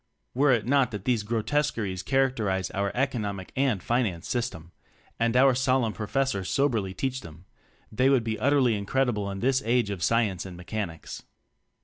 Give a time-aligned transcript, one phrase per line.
[0.33, 4.71] Were it not that these grotes queries characterize our "economic 12 TECHNOCRACY and finance system"
[5.19, 7.45] and our solemn Professors soberly teach them,
[7.91, 11.21] they would be utterly incredible in this Age of Science and Mechanics.